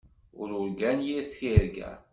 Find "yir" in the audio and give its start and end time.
1.07-1.25